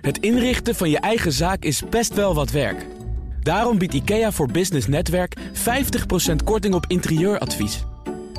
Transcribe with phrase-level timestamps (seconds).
[0.00, 2.86] Het inrichten van je eigen zaak is best wel wat werk.
[3.42, 5.40] Daarom biedt IKEA voor Business Netwerk 50%
[6.44, 7.84] korting op interieuradvies.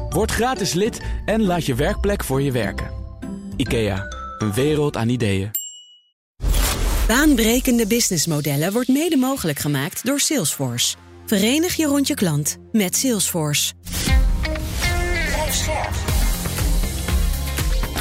[0.10, 2.90] Word gratis lid en laat je werkplek voor je werken.
[3.56, 4.06] IKEA,
[4.38, 5.52] een wereld aan ideeën.
[7.08, 10.96] Baanbrekende businessmodellen wordt mede mogelijk gemaakt door Salesforce.
[11.26, 13.74] Verenig je rond je klant met Salesforce.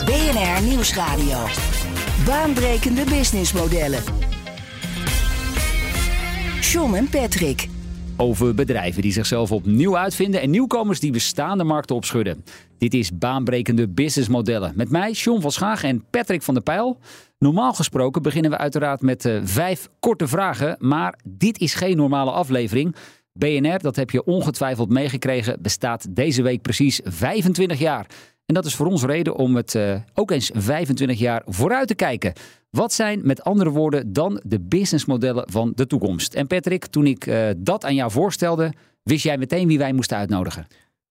[0.04, 1.46] BNR Nieuwsradio.
[2.28, 4.02] Baanbrekende businessmodellen.
[6.60, 7.68] John en Patrick.
[8.16, 12.44] Over bedrijven die zichzelf opnieuw uitvinden en nieuwkomers die bestaande markten opschudden.
[12.78, 14.72] Dit is baanbrekende businessmodellen.
[14.76, 16.98] Met mij, John van Schaag en Patrick van der Pijl.
[17.38, 20.76] Normaal gesproken beginnen we uiteraard met uh, vijf korte vragen.
[20.78, 22.96] Maar dit is geen normale aflevering.
[23.32, 28.06] BNR, dat heb je ongetwijfeld meegekregen, bestaat deze week precies 25 jaar.
[28.48, 31.94] En dat is voor ons reden om het uh, ook eens 25 jaar vooruit te
[31.94, 32.32] kijken.
[32.70, 36.34] Wat zijn met andere woorden dan de businessmodellen van de toekomst?
[36.34, 40.16] En Patrick, toen ik uh, dat aan jou voorstelde, wist jij meteen wie wij moesten
[40.16, 40.66] uitnodigen.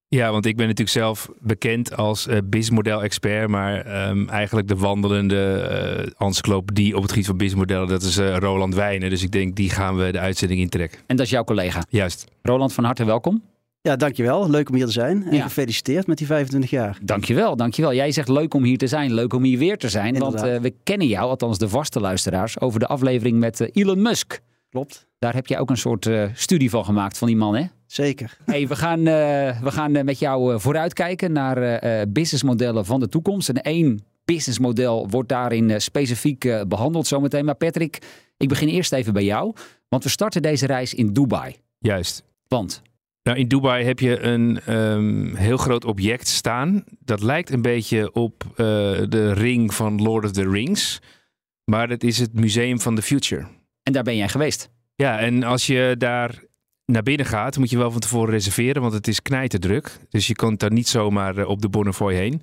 [0.08, 5.70] Ja, want ik ben natuurlijk zelf bekend als uh, businessmodel-expert, maar um, eigenlijk de wandelende
[6.18, 9.10] uh, encyclopedie op het gebied van businessmodellen, dat is uh, Roland Wijnen.
[9.10, 11.00] Dus ik denk, die gaan we de uitzending intrekken.
[11.08, 11.84] En dat is jouw collega?
[11.90, 12.26] Juist.
[12.42, 13.42] Roland, van harte welkom.
[13.88, 14.50] Ja, dankjewel.
[14.50, 15.24] Leuk om hier te zijn.
[15.24, 15.44] En ja.
[15.44, 16.98] gefeliciteerd met die 25 jaar.
[17.04, 17.94] Dankjewel, dankjewel.
[17.94, 20.14] Jij zegt leuk om hier te zijn, leuk om hier weer te zijn.
[20.14, 20.42] Inderdaad.
[20.42, 24.02] Want uh, we kennen jou, althans de vaste luisteraars, over de aflevering met uh, Elon
[24.02, 24.40] Musk.
[24.70, 25.08] Klopt.
[25.20, 27.64] Daar heb je ook een soort uh, studie van gemaakt van die man, hè?
[27.86, 28.38] Zeker.
[28.46, 33.50] Hey, we gaan, we gaan met jou vooruitkijken naar businessmodellen van de toekomst.
[33.50, 37.46] En één businessmodel wordt daarin specifiek behandeld zometeen.
[37.46, 38.00] Maar Patrick,
[38.38, 39.54] ik begin eerst even bij jou.
[39.90, 41.56] Want we starten deze reis in Dubai.
[41.80, 42.24] Juist.
[42.48, 42.82] Want
[43.28, 46.84] nou, in Dubai heb je een um, heel groot object staan.
[47.00, 48.58] Dat lijkt een beetje op uh,
[49.10, 51.00] de ring van Lord of the Rings.
[51.64, 53.48] Maar dat is het Museum van the Future.
[53.84, 54.70] En daar ben jij geweest?
[54.96, 56.44] Ja, en als je daar
[56.86, 60.00] naar binnen gaat, moet je wel van tevoren reserveren, want het is knijterdruk.
[60.10, 62.42] Dus je komt daar niet zomaar op de Bonnefoy heen.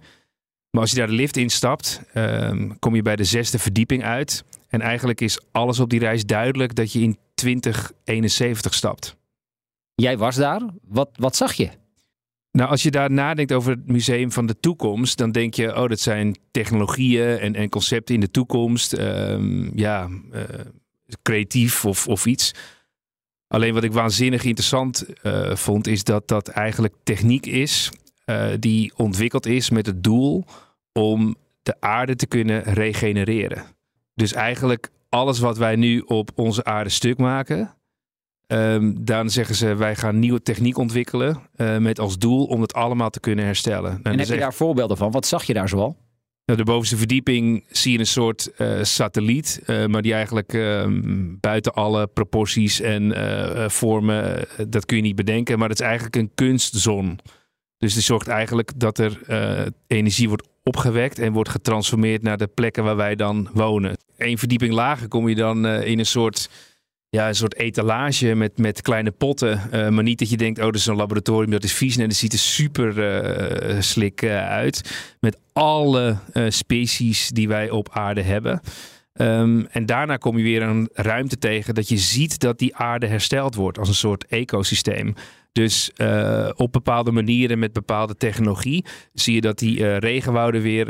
[0.71, 4.45] Maar als je daar de lift instapt, um, kom je bij de zesde verdieping uit.
[4.69, 9.17] En eigenlijk is alles op die reis duidelijk dat je in 2071 stapt.
[9.95, 10.63] Jij was daar.
[10.89, 11.69] Wat, wat zag je?
[12.51, 15.89] Nou, als je daar nadenkt over het museum van de toekomst, dan denk je, oh,
[15.89, 18.93] dat zijn technologieën en, en concepten in de toekomst.
[18.93, 20.43] Um, ja, uh,
[21.23, 22.55] creatief of, of iets.
[23.49, 27.91] Alleen wat ik waanzinnig interessant uh, vond, is dat dat eigenlijk techniek is
[28.27, 30.45] uh, die ontwikkeld is met het doel
[30.93, 33.65] om de aarde te kunnen regenereren.
[34.15, 37.75] Dus eigenlijk alles wat wij nu op onze aarde stuk maken,
[38.47, 42.75] Um, dan zeggen ze, wij gaan nieuwe techniek ontwikkelen uh, met als doel om het
[42.75, 43.91] allemaal te kunnen herstellen.
[43.91, 45.11] En, en heb je daar voorbeelden van?
[45.11, 45.97] Wat zag je daar zoal?
[46.45, 50.53] Nou, de bovenste verdieping zie je een soort uh, satelliet, uh, maar die eigenlijk
[51.41, 53.13] buiten alle proporties en
[53.71, 55.59] vormen, dat kun je niet bedenken.
[55.59, 57.19] Maar dat is eigenlijk een kunstzon.
[57.79, 59.19] Dus die zorgt eigenlijk dat er
[59.87, 63.97] energie wordt opgewekt en wordt getransformeerd naar de plekken waar wij dan wonen.
[64.17, 66.51] Eén verdieping lager kom je dan in een soort
[67.15, 69.61] ja, een soort etalage met, met kleine potten.
[69.73, 71.97] Uh, maar niet dat je denkt, oh, dat is een laboratorium, dat is vies.
[71.97, 72.99] Nee, dat ziet er super
[73.73, 74.91] uh, slik uh, uit.
[75.21, 76.17] Met alle
[76.49, 78.61] species die wij op aarde hebben.
[79.17, 83.07] Um, en daarna kom je weer een ruimte tegen dat je ziet dat die aarde
[83.07, 85.15] hersteld wordt als een soort ecosysteem.
[85.53, 85.91] Dus
[86.55, 90.87] op bepaalde manieren met bepaalde technologie zie je dat die regenwouden weer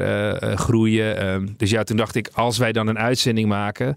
[0.56, 1.26] groeien.
[1.26, 3.96] Um, dus ja, toen dacht ik, als wij dan een uitzending maken,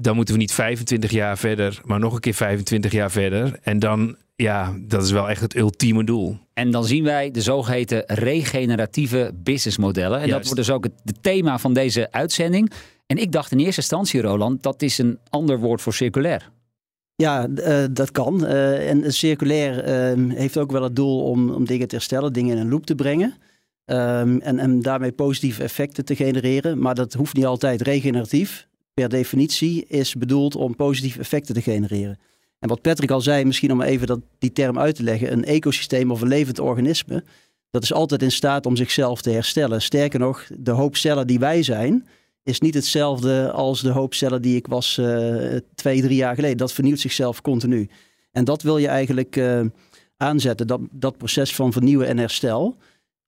[0.00, 3.58] dan moeten we niet 25 jaar verder, maar nog een keer 25 jaar verder.
[3.62, 6.38] En dan, ja, dat is wel echt het ultieme doel.
[6.54, 10.20] En dan zien wij de zogeheten regeneratieve businessmodellen.
[10.20, 10.32] En Juist.
[10.32, 12.72] dat wordt dus ook het thema van deze uitzending.
[13.06, 16.50] En ik dacht in eerste instantie, Roland, dat is een ander woord voor circulair.
[17.14, 18.44] Ja, uh, dat kan.
[18.44, 22.56] Uh, en circulair uh, heeft ook wel het doel om, om dingen te herstellen, dingen
[22.56, 23.34] in een loop te brengen.
[23.86, 26.78] Um, en, en daarmee positieve effecten te genereren.
[26.78, 32.18] Maar dat hoeft niet altijd regeneratief per definitie is bedoeld om positieve effecten te genereren.
[32.58, 35.44] En wat Patrick al zei, misschien om even dat, die term uit te leggen, een
[35.44, 37.24] ecosysteem of een levend organisme,
[37.70, 39.82] dat is altijd in staat om zichzelf te herstellen.
[39.82, 42.06] Sterker nog, de hoop cellen die wij zijn,
[42.42, 46.56] is niet hetzelfde als de hoop cellen die ik was uh, twee, drie jaar geleden.
[46.56, 47.88] Dat vernieuwt zichzelf continu.
[48.32, 49.60] En dat wil je eigenlijk uh,
[50.16, 52.76] aanzetten, dat, dat proces van vernieuwen en herstel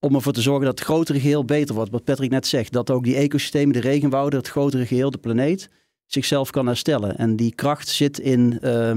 [0.00, 1.90] om ervoor te zorgen dat het grotere geheel beter wordt.
[1.90, 5.70] Wat Patrick net zegt, dat ook die ecosystemen, de regenwouden, het grotere geheel, de planeet,
[6.06, 7.18] zichzelf kan herstellen.
[7.18, 8.90] En die kracht zit in, uh,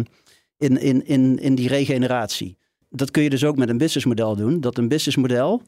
[0.57, 2.57] in, in, in, in die regeneratie.
[2.89, 4.61] Dat kun je dus ook met een businessmodel doen.
[4.61, 5.61] Dat een businessmodel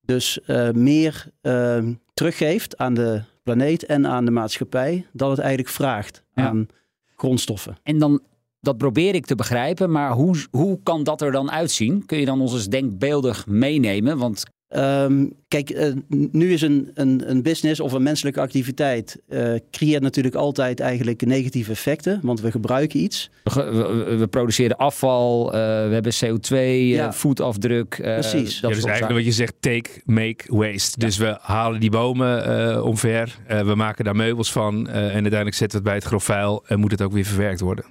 [0.00, 1.78] dus uh, meer uh,
[2.14, 6.46] teruggeeft aan de planeet en aan de maatschappij dan het eigenlijk vraagt Ja.
[6.48, 6.66] aan
[7.16, 7.76] grondstoffen.
[7.82, 8.22] En dan,
[8.60, 12.06] dat probeer ik te begrijpen, maar hoe, hoe kan dat er dan uitzien?
[12.06, 14.18] Kun je dan ons eens denkbeeldig meenemen?
[14.18, 19.52] Want Ehm, kijk, eh, nu is een, een, een business of een menselijke activiteit eh,
[19.70, 23.30] creëert natuurlijk altijd eigenlijk negatieve effecten, want we gebruiken iets.
[23.44, 23.70] we,
[24.06, 27.12] we- we produceren afval, eh, we hebben CO2, eh, Ja.
[27.12, 27.94] voetafdruk.
[27.98, 28.32] eh, Precies.
[28.32, 29.14] dat Ja, dus soort eigenlijk zaken.
[29.14, 30.98] wat je zegt, take, make, waste.
[30.98, 35.02] Dus we halen die bomen eh, omver, eh, we maken daar meubels van eh, en
[35.12, 37.84] uiteindelijk zetten we het bij het grof vuil en moet het ook weer verwerkt worden.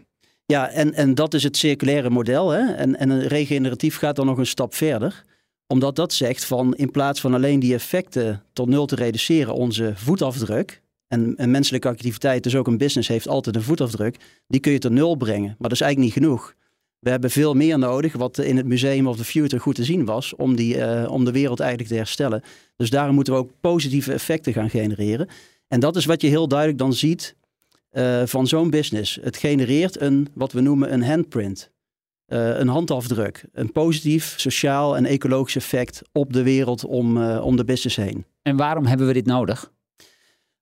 [0.45, 2.49] Ja, en, en dat is het circulaire model.
[2.49, 2.73] Hè?
[2.73, 5.23] En, en een regeneratief gaat dan nog een stap verder.
[5.67, 9.93] Omdat dat zegt van in plaats van alleen die effecten tot nul te reduceren, onze
[9.95, 10.81] voetafdruk.
[11.07, 14.19] En een menselijke activiteit, dus ook een business, heeft altijd een voetafdruk.
[14.47, 15.47] Die kun je tot nul brengen.
[15.47, 16.55] Maar dat is eigenlijk niet genoeg.
[16.99, 20.05] We hebben veel meer nodig, wat in het Museum of the Future goed te zien
[20.05, 22.43] was, om, die, eh, om de wereld eigenlijk te herstellen.
[22.75, 25.27] Dus daarom moeten we ook positieve effecten gaan genereren.
[25.67, 27.35] En dat is wat je heel duidelijk dan ziet
[27.89, 29.19] eh, van zo'n business.
[29.21, 31.71] Het genereert een, wat we noemen een handprint.
[32.25, 33.45] Eh, een handafdruk.
[33.53, 38.25] Een positief, sociaal en ecologisch effect op de wereld om, eh, om de business heen.
[38.41, 39.71] En waarom hebben we dit nodig?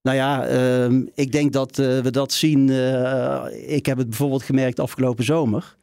[0.01, 2.69] Nou ja, ehm, ik denk dat eh, we dat zien.
[3.68, 5.75] ik heb het bijvoorbeeld gemerkt afgelopen zomer.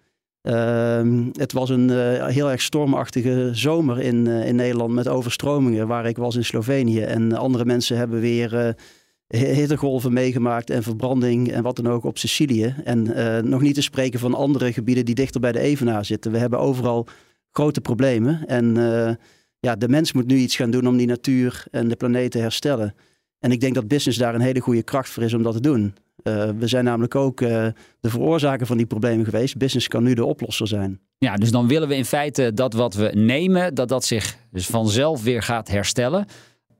[0.43, 1.91] Ehm, het was een
[2.31, 7.01] heel erg stormachtige zomer in, in Nederland met overstromingen, waar ik was in Slovenië.
[7.01, 8.75] En andere mensen hebben weer
[9.37, 12.75] hittegolven meegemaakt en verbranding en wat dan ook op Sicilië.
[12.85, 16.33] En eh, nog niet te spreken van andere gebieden die dichter bij de Evenaar zitten.
[16.33, 17.07] We hebben overal
[17.51, 18.47] grote problemen.
[18.47, 19.15] En eh,
[19.61, 22.39] ja, de mens moet nu iets gaan doen om die natuur en de planeet te
[22.39, 22.95] herstellen.
[23.39, 25.61] En ik denk dat business daar een hele goede kracht voor is om dat te
[25.61, 25.95] doen.
[26.23, 29.57] Eh, we zijn namelijk ook de veroorzaker van die problemen geweest.
[29.57, 31.01] Business kan nu de oplosser zijn.
[31.19, 34.67] Ja, dus dan willen we in feite dat wat we nemen, dat dat zich dus
[34.67, 36.27] vanzelf weer gaat herstellen.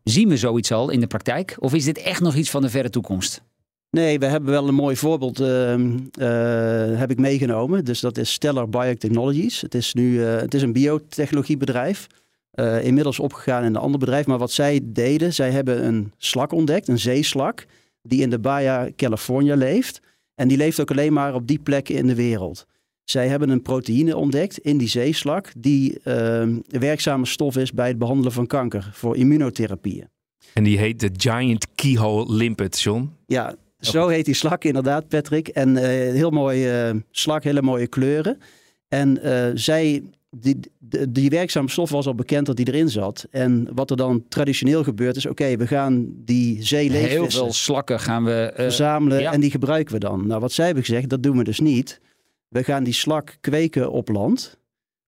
[0.05, 1.57] Zien we zoiets al in de praktijk?
[1.59, 3.43] Of is dit echt nog iets van de verre toekomst?
[3.91, 7.85] Nee, we hebben wel een mooi voorbeeld ehm, eh, heb ik meegenomen.
[7.85, 9.61] Dus dat is Stellar Biotechnologies.
[9.61, 12.07] Het is nu eh, het is een biotechnologiebedrijf.
[12.51, 14.27] eh, inmiddels opgegaan in een ander bedrijf.
[14.27, 17.67] Maar wat zij deden, zij hebben een slak ontdekt, een zeeslak,
[18.03, 20.01] die in de Baja California leeft.
[20.35, 22.67] En die leeft ook alleen maar op die plekken in de wereld.
[23.11, 27.99] Zij hebben een proteïne ontdekt in die zeeslak, die ehm, werkzame stof is bij het
[27.99, 30.09] behandelen van kanker voor immunotherapieën.
[30.53, 33.11] En die heet de Giant Keyhole Limpet, John.
[33.27, 35.49] Ja, zo heet die slak inderdaad, Patrick.
[35.49, 35.85] En eh,
[36.15, 38.39] heel mooi eh, slak, hele mooie kleuren.
[38.89, 43.27] En eh, zij, die, die, die werkzame stof was al bekend dat die erin zat.
[43.31, 48.01] En wat er dan traditioneel gebeurt is, oké, we gaan die Heel zeeleefvissen veel slakken
[48.01, 48.33] gaan we.
[48.33, 49.33] eh, verzamelen ja.
[49.33, 50.27] en die gebruiken we dan.
[50.27, 52.01] Nou, wat zij hebben gezegd, dat doen we dus niet.
[52.51, 54.59] We gaan die slak kweken op land,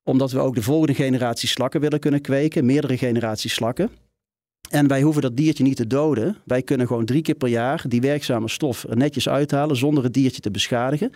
[0.02, 3.90] omdat we ook de volgende generatie slakken willen kunnen kweken, meerdere generaties slakken.
[4.70, 6.36] En wij hoeven dat diertje niet te doden.
[6.44, 10.14] Wij kunnen gewoon drie keer per jaar die werkzame stof er netjes uithalen zonder het
[10.14, 11.12] diertje te beschadigen.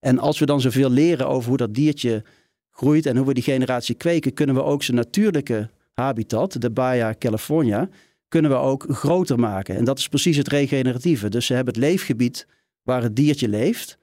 [0.00, 2.24] En als we dan zoveel leren over hoe dat diertje
[2.70, 7.14] groeit en hoe we die generatie kweken, kunnen we ook zijn natuurlijke habitat, de Baja
[7.18, 7.88] California,
[8.28, 9.76] kunnen we ook groter maken.
[9.76, 11.28] En dat is precies het regeneratieve.
[11.28, 12.46] Dus ze hebben het leefgebied
[12.82, 13.97] waar het diertje leeft,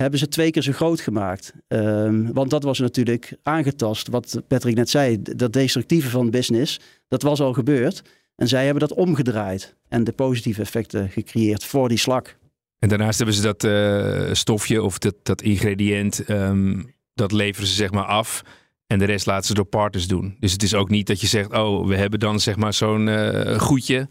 [0.00, 1.52] hebben ze twee keer zo groot gemaakt.
[1.68, 7.22] Ehm, want dat was natuurlijk aangetast, wat Patrick net zei, dat destructieve van business, dat
[7.22, 8.02] was al gebeurd.
[8.36, 12.36] En zij hebben dat omgedraaid en de positieve effecten gecreëerd voor die slak.
[12.78, 16.82] En daarnaast hebben ze dat eh, stofje of dat, dat ingrediënt, ehm,
[17.14, 18.42] dat leveren ze zeg maar af.
[18.86, 20.36] En de rest laten ze door partners doen.
[20.38, 23.08] Dus het is ook niet dat je zegt, oh, we hebben dan zeg maar zo'n
[23.08, 24.08] eh, goedje.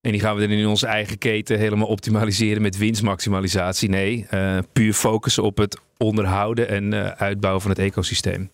[0.00, 3.88] En die gaan we dan in onze eigen keten helemaal optimaliseren met winstmaximalisatie.
[3.88, 8.50] Nee, eh, puur focussen op het onderhouden en eh, uitbouwen van het ecosysteem.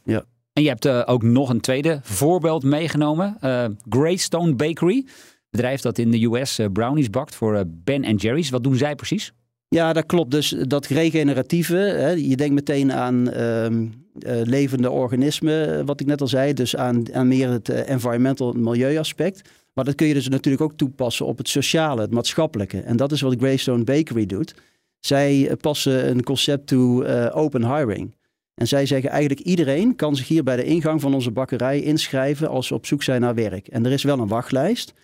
[0.53, 3.37] En je hebt eh, ook nog een tweede voorbeeld meegenomen.
[3.41, 5.05] eh Greystone Bakery.
[5.51, 8.51] Bedrijf dat in de US eh, brownies bakt voor eh, Ben Jerry's.
[8.51, 9.33] Wat doen zij precies?
[9.69, 10.31] Ja, dat klopt.
[10.31, 13.87] Dus dat regeneratieve, hè, je denkt meteen aan ehm,
[14.19, 16.53] eh, levende organismen, wat ik net al zei.
[16.53, 19.51] Dus aan, aan meer het environmental milieuaspect.
[19.77, 22.81] Maar dat kun je dus natuurlijk ook toepassen op het sociale, het maatschappelijke.
[22.81, 24.55] En dat is wat Greystone Bakery doet.
[25.01, 28.15] Zij eh, passen een concept toe eh, open hiring.
[28.55, 32.49] En zij zeggen eigenlijk iedereen kan zich hier bij de ingang van onze bakkerij inschrijven
[32.49, 33.69] als ze op zoek zijn naar werk.
[33.69, 34.95] En er is wel een wachtlijst,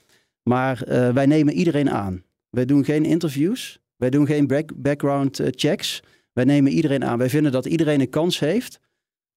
[0.43, 2.23] maar eh, wij nemen iedereen aan.
[2.51, 6.03] Wij doen geen interviews, wij doen geen back- background checks.
[6.33, 7.19] Wij nemen iedereen aan.
[7.19, 8.81] Wij vinden dat iedereen een kans heeft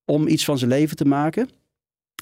[0.05, 1.49] om iets van zijn leven te maken.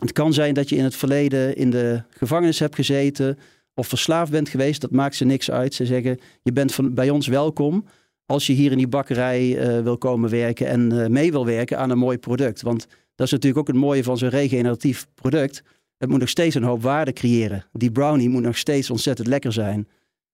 [0.04, 3.38] Het kan zijn dat je in het verleden in de gevangenis hebt gezeten
[3.74, 4.82] of verslaafd bent geweest.
[4.82, 5.74] Dat maakt ze niks uit.
[5.74, 7.86] Ze zeggen, je bent van, bij ons welkom
[8.26, 11.78] als je hier in die bakkerij eh, wil komen werken en eh, mee wil werken
[11.78, 12.62] aan een mooi product.
[12.62, 15.64] Want dat is natuurlijk ook het mooie van zo'n regeneratief product.
[15.98, 17.66] Het moet nog steeds een hoop waarde creëren.
[17.72, 19.88] Die brownie moet nog steeds ontzettend lekker zijn.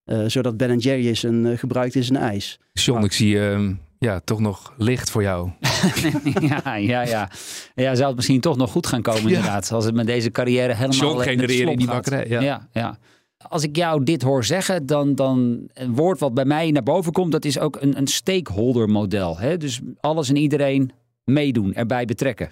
[0.03, 2.59] Eh, zodat Ben Jerry's een, gebruikt is in ijs.
[2.73, 3.69] John, ik zie uh,
[3.99, 5.49] ja, toch nog licht voor jou.
[6.63, 7.29] ja, ja, ja.
[7.75, 9.71] Ja, zou het misschien toch nog goed gaan komen inderdaad.
[9.71, 12.25] Als het met deze carrière helemaal John genereren in die bakkerij.
[12.27, 12.41] Ja.
[12.41, 12.97] ja, ja.
[13.37, 17.11] Als ik jou dit hoor zeggen, dan, dan een woord wat bij mij naar boven
[17.11, 19.37] komt, dat is ook een, een stakeholder model.
[19.37, 19.57] Hè?
[19.57, 20.91] Dus alles en iedereen
[21.23, 22.51] meedoen, erbij betrekken.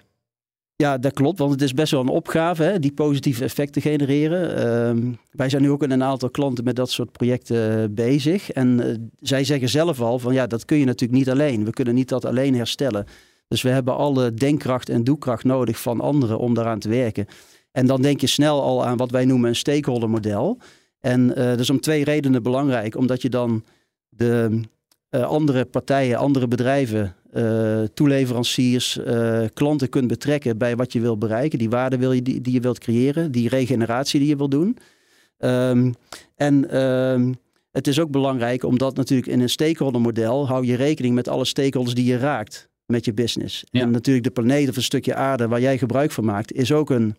[0.84, 4.50] Ja, dat klopt, want het is best wel een opgave, hè, die positieve effecten genereren.
[4.98, 8.51] Uh, wij zijn nu ook in een aantal klanten met dat soort projecten uh, bezig.
[8.51, 11.65] En uh, zij zeggen zelf al van ja, dat kun je natuurlijk niet alleen.
[11.65, 13.05] We kunnen niet dat alleen herstellen.
[13.48, 17.25] Dus we hebben alle denkkracht en doekracht nodig van anderen om daaraan te werken.
[17.72, 20.57] En dan denk je snel al aan wat wij noemen een stakeholder model.
[21.00, 22.96] En uh, dat is om twee redenen belangrijk.
[22.96, 23.63] Omdat je dan
[24.10, 24.62] de
[25.10, 31.60] andere partijen, andere bedrijven uh, toeleveranciers, uh, klanten kunt betrekken bij wat je wil bereiken.
[31.60, 34.77] Die waarde wil je, die, die je wilt creëren, die regeneratie die je wil doen.
[35.39, 35.93] Um,
[36.36, 37.36] en um,
[37.72, 41.46] het is ook belangrijk omdat natuurlijk in een stakeholder model hou je rekening met alle
[41.46, 43.63] stakeholders die je raakt met je business.
[43.72, 43.81] Ja.
[43.81, 46.89] En natuurlijk de planeet of een stukje aarde waar jij gebruik van maakt, is ook
[46.89, 47.15] een,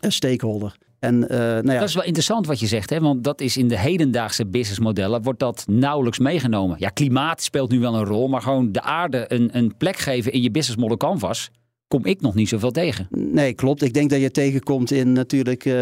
[0.00, 0.76] een stakeholder.
[1.04, 1.78] En, uh, nou ja.
[1.78, 3.00] Dat is wel interessant wat je zegt, hè?
[3.00, 6.76] want dat is in de hedendaagse businessmodellen wordt dat nauwelijks meegenomen.
[6.78, 10.32] Ja, klimaat speelt nu wel een rol, maar gewoon de aarde een, een plek geven
[10.32, 11.50] in je business model canvas,
[11.88, 13.06] kom ik nog niet zoveel tegen.
[13.10, 13.82] Nee, klopt.
[13.82, 15.78] Ik denk dat je tegenkomt in natuurlijk uh, uh,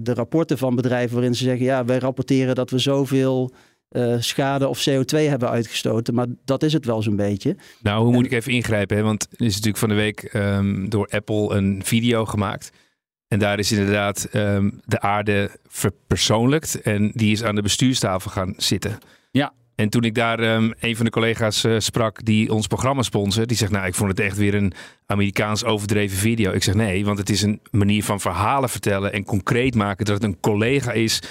[0.00, 3.52] de rapporten van bedrijven waarin ze zeggen, ja, wij rapporteren dat we zoveel
[3.90, 6.14] uh, schade of CO2 hebben uitgestoten.
[6.14, 7.56] Maar dat is het wel zo'n beetje.
[7.82, 8.96] Nou, hoe moet ik even ingrijpen?
[8.96, 9.02] Hè?
[9.02, 12.70] Want er is natuurlijk van de week um, door Apple een video gemaakt.
[13.32, 16.80] En daar is inderdaad um, de aarde verpersoonlijkt.
[16.80, 18.98] En die is aan de bestuurstafel gaan zitten.
[19.30, 19.52] Ja.
[19.74, 23.48] En toen ik daar um, een van de collega's uh, sprak die ons programma sponsort,
[23.48, 24.72] die zegt: Nou, ik vond het echt weer een
[25.06, 26.52] Amerikaans overdreven video.
[26.52, 30.14] Ik zeg nee, want het is een manier van verhalen vertellen en concreet maken dat
[30.14, 31.22] het een collega is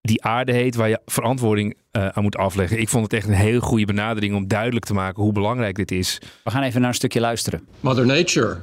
[0.00, 2.80] die aarde heet, waar je verantwoording uh, aan moet afleggen.
[2.80, 5.90] Ik vond het echt een heel goede benadering om duidelijk te maken hoe belangrijk dit
[5.90, 6.18] is.
[6.44, 7.66] We gaan even naar een stukje luisteren.
[7.80, 8.60] Mother Nature,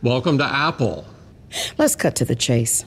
[0.00, 1.13] welcome to Apple.
[1.78, 2.84] Let's cut to the chase.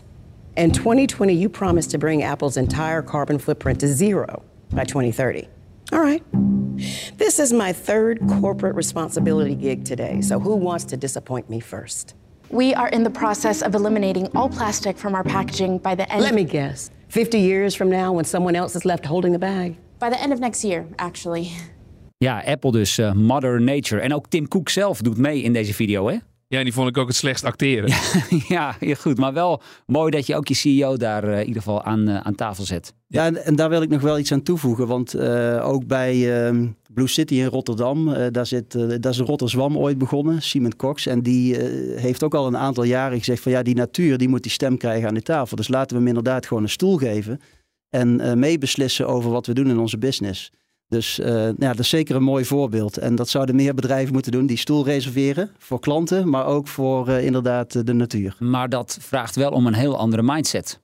[0.55, 5.47] In 2020, you promised to bring Apple's entire carbon footprint to zero by 2030.
[5.91, 6.23] All right.
[7.17, 12.15] This is my third corporate responsibility gig today, so who wants to disappoint me first?
[12.49, 16.21] We are in the process of eliminating all plastic from our packaging by the end.
[16.21, 16.91] Let me guess.
[17.09, 19.75] 50 years from now when someone else is left holding the bag?
[19.99, 21.51] By the end of next year, actually.
[22.17, 24.01] Ja, Apple dus, uh, Mother Nature.
[24.01, 26.17] En ook Tim Cook zelf doet mee in deze video, hè?
[26.49, 27.89] Ja, die vond ik ook het slechtst acteren.
[28.55, 29.17] ja, ja, goed.
[29.17, 32.19] Maar wel mooi dat je ook je CEO daar uh, in ieder geval aan, uh,
[32.19, 32.93] aan tafel zet.
[33.07, 34.87] Ja, en, en, daar wil ik nog wel iets aan toevoegen.
[34.87, 39.77] Want uh, ook bij uh, Blue City in Rotterdam, uh, daar, zit, daar is Rotterdam
[39.77, 41.05] ooit begonnen, Simon Cox.
[41.05, 41.57] En die
[41.95, 44.77] heeft ook al een aantal jaren gezegd van ja, die natuur die moet die stem
[44.77, 45.55] krijgen aan de tafel.
[45.55, 47.41] Dus laten we hem inderdaad gewoon een stoel geven.
[47.89, 50.51] En meebeslissen over wat we doen in onze business.
[50.89, 52.97] Dus uh, ja, dat is zeker een mooi voorbeeld.
[52.97, 57.09] En dat zouden meer bedrijven moeten doen, die stoel reserveren voor klanten, maar ook voor
[57.09, 58.35] uh, inderdaad de natuur.
[58.39, 60.79] Maar dat vraagt wel om een heel andere mindset.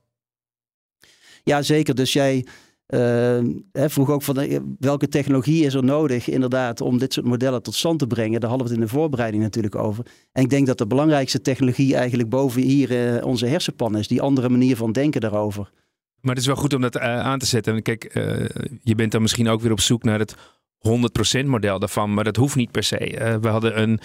[1.43, 1.95] Ja, zeker.
[1.95, 2.45] Dus jij
[2.88, 3.00] uh,
[3.72, 7.75] hè, vroeg ook van welke technologie is er nodig inderdaad om dit soort modellen tot
[7.75, 8.39] stand te brengen.
[8.39, 10.05] Daar hadden we het in de voorbereiding natuurlijk over.
[10.31, 14.07] En ik denk dat de belangrijkste technologie eigenlijk boven hier onze hersenpan is.
[14.07, 15.72] Die andere manier van denken daarover.
[16.24, 17.82] Maar het is wel goed om dat uh, aan te zetten.
[17.82, 18.46] Kijk, uh,
[18.84, 20.36] je bent dan misschien ook weer op zoek naar het
[21.44, 23.12] 100% model daarvan, maar dat hoeft niet per se.
[23.12, 24.00] Uh, we hadden een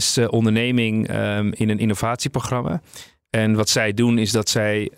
[0.00, 2.82] S-onderneming um, in een innovatieprogramma.
[3.30, 4.90] En wat zij doen is dat zij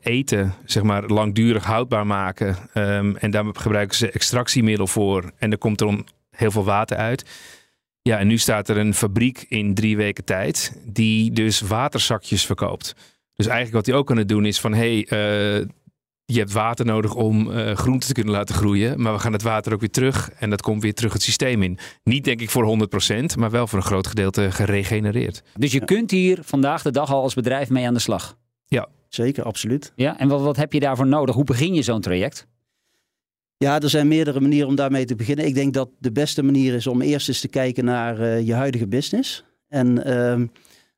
[0.00, 2.56] eten, zeg maar, langdurig houdbaar maken.
[2.74, 5.32] Um, en daar gebruiken ze extractiemiddel voor.
[5.38, 7.30] En er komt er heel veel water uit.
[8.02, 12.94] Ja, en nu staat er een fabriek in drie weken tijd die dus waterzakjes verkoopt.
[13.34, 15.66] Dus eigenlijk wat hij ook kan doen is van hé, hey, uh,
[16.24, 19.00] je hebt water nodig om uh, groenten te kunnen laten groeien.
[19.00, 21.62] Maar we gaan het water ook weer terug en dat komt weer terug het systeem
[21.62, 21.78] in.
[22.04, 25.42] Niet denk ik voor 100%, maar wel voor een groot gedeelte geregenereerd.
[25.54, 28.36] Dus je kunt hier vandaag de dag al als bedrijf mee aan de slag?
[28.66, 28.88] Ja.
[29.08, 29.92] Zeker, absoluut.
[29.96, 31.34] Ja, en wat, wat heb je daarvoor nodig?
[31.34, 32.46] Hoe begin je zo'n traject?
[33.56, 35.46] Ja, er zijn meerdere manieren om daarmee te beginnen.
[35.46, 38.54] Ik denk dat de beste manier is om eerst eens te kijken naar uh, je
[38.54, 39.44] huidige business.
[39.68, 40.40] En uh,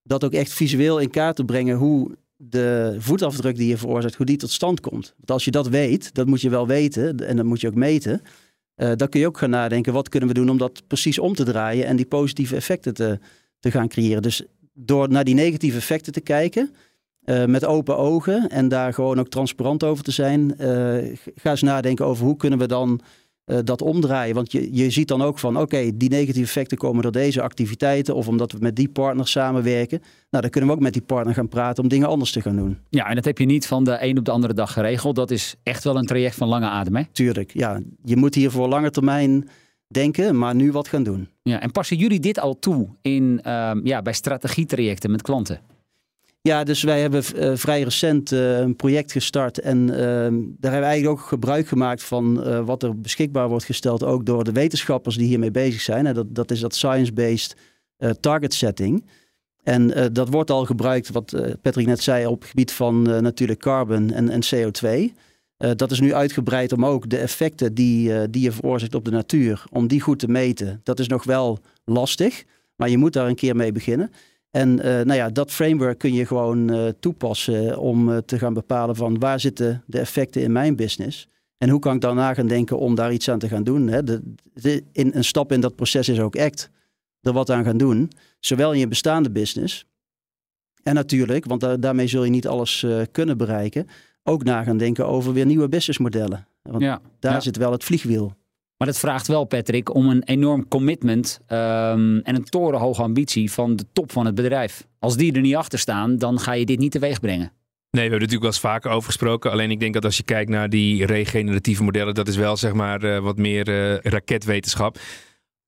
[0.02, 2.16] dat ook echt visueel in kaart te brengen hoe
[2.48, 5.14] de voetafdruk die je veroorzaakt, hoe die tot stand komt.
[5.16, 7.74] Want als je dat weet, dat moet je wel weten en dat moet je ook
[7.74, 8.22] meten.
[8.76, 11.34] Uh, dan kun je ook gaan nadenken, wat kunnen we doen om dat precies om
[11.34, 13.18] te draaien en die positieve effecten te,
[13.58, 14.22] te gaan creëren.
[14.22, 16.70] Dus door naar die negatieve effecten te kijken,
[17.24, 21.62] uh, met open ogen en daar gewoon ook transparant over te zijn, uh, ga eens
[21.62, 23.00] nadenken over hoe kunnen we dan
[23.44, 24.34] eh, dat omdraaien.
[24.34, 28.14] Want je, je ziet dan ook van, oké, die negatieve effecten komen door deze activiteiten
[28.14, 29.98] of omdat we met die partner samenwerken.
[30.30, 32.56] Nou, dan kunnen we ook met die partner gaan praten om dingen anders te gaan
[32.56, 32.78] doen.
[32.88, 35.16] Ja, en dat heb je niet van de een op de andere dag geregeld.
[35.16, 37.02] Dat is echt wel een traject van lange adem, hè?
[37.12, 37.80] Tuurlijk, ja.
[38.04, 39.48] Je moet hier voor lange termijn
[39.86, 41.28] denken, maar nu wat gaan doen.
[41.42, 45.60] Ja, en passen jullie dit al toe in, ehm, ja, bij strategietrajecten met klanten?
[46.48, 49.58] Ja, dus wij hebben uh, vrij recent uh, een project gestart.
[49.60, 54.04] En uh, daar hebben we eigenlijk ook gebruik gemaakt van wat er beschikbaar wordt gesteld.
[54.04, 56.14] Ook door de wetenschappers die hiermee bezig zijn.
[56.14, 57.56] Dat, dat is dat science-based
[58.20, 59.06] target setting.
[59.62, 64.12] En dat wordt al gebruikt, wat Patrick net zei, op het gebied van natuurlijk carbon
[64.12, 65.12] en, en CO2.
[65.76, 69.64] dat is nu uitgebreid om ook de effecten die, die je veroorzaakt op de natuur,
[69.70, 70.80] om die goed te meten.
[70.82, 72.44] Dat is nog wel lastig,
[72.76, 74.10] maar je moet daar een keer mee beginnen.
[74.54, 78.54] En uh, nou ja, dat framework kun je gewoon uh, toepassen om uh, te gaan
[78.54, 81.28] bepalen van waar zitten de effecten in mijn business.
[81.58, 83.86] En hoe kan ik daarna gaan denken om daar iets aan te gaan doen.
[83.88, 84.04] Hè?
[84.04, 84.22] De,
[84.54, 86.70] de, in, een stap in dat proces is ook echt
[87.20, 88.10] er wat aan gaan doen.
[88.40, 89.86] Zowel in je bestaande business.
[90.82, 93.86] En natuurlijk, want da daarmee zul je niet alles kunnen bereiken.
[94.22, 96.46] Ook na gaan denken over weer nieuwe businessmodellen.
[96.62, 97.40] Want ja, daar ja.
[97.40, 98.34] zit wel het vliegwiel.
[98.76, 103.76] Maar dat vraagt wel, Patrick, om een enorm commitment um, en een torenhoge ambitie van
[103.76, 104.86] de top van het bedrijf.
[104.98, 107.52] Als die er niet achter staan, dan ga je dit niet teweeg brengen.
[107.94, 109.50] Nee, we hebben er natuurlijk wel eens vaker over gesproken.
[109.50, 112.72] Alleen ik denk dat als je kijkt naar die regeneratieve modellen, dat is wel zeg
[112.72, 114.98] maar uh, wat meer uh, raketwetenschap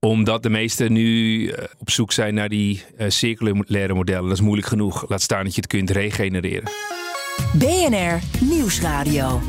[0.00, 4.28] omdat de meesten nu uh, op zoek zijn naar die circulaire modellen.
[4.28, 5.08] Dat is moeilijk genoeg.
[5.08, 6.70] Laat staan dat je het kunt regenereren.
[7.52, 9.40] BNR Nieuwsradio.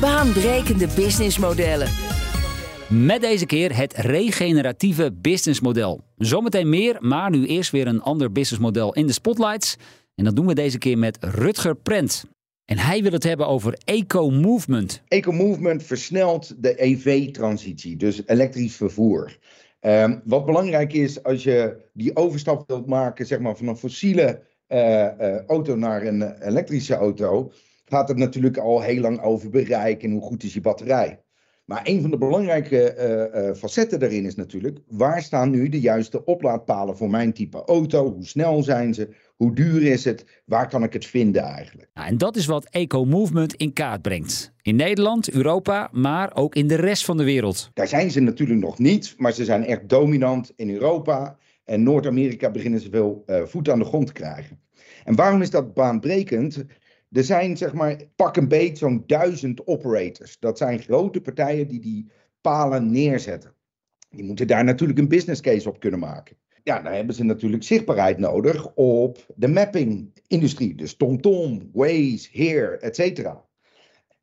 [0.00, 1.88] Baanbrekende businessmodellen.
[2.88, 6.00] Met deze keer het regeneratieve businessmodel.
[6.16, 9.76] Zometeen meer, maar nu eerst weer een ander businessmodel in de spotlights.
[10.14, 12.24] En dat doen we deze keer met Rutger Prent.
[12.64, 15.02] En hij wil het hebben over eco-movement.
[15.08, 19.38] Eco-movement versnelt de EV-transitie, dus elektrisch vervoer.
[19.80, 24.40] Um, wat belangrijk is als je die overstap wilt maken zeg maar, van een fossiele
[24.68, 24.78] uh,
[25.20, 27.52] uh, auto naar een elektrische auto,
[27.94, 31.22] gaat het natuurlijk al heel lang over bereik en hoe goed is je batterij.
[31.64, 32.94] Maar een van de belangrijke
[33.34, 37.64] uh, uh, facetten daarin is natuurlijk, waar staan nu de juiste oplaadpalen voor mijn type
[37.64, 38.12] auto?
[38.12, 39.08] Hoe snel zijn ze?
[39.36, 40.42] Hoe duur is het?
[40.44, 41.90] Waar kan ik het vinden eigenlijk?
[41.94, 44.52] Ja, en dat is wat Eco Movement in kaart brengt.
[44.62, 47.70] In Nederland, Europa, maar ook in de rest van de wereld.
[47.74, 51.36] Daar zijn ze natuurlijk nog niet, maar ze zijn echt dominant in Europa.
[51.64, 54.60] En Noord-Amerika beginnen ze veel uh, voet aan de grond te krijgen.
[55.04, 56.64] En waarom is dat baanbrekend?
[57.14, 60.38] Er zijn zeg maar pak een beet zo'n duizend operators.
[60.38, 63.54] Dat zijn grote partijen die die palen neerzetten.
[64.10, 66.36] Die moeten daar natuurlijk een business case op kunnen maken.
[66.62, 70.74] Ja, dan hebben ze natuurlijk zichtbaarheid nodig op de mapping-industrie.
[70.74, 73.44] Dus TomTom, Waze, Heer, et cetera.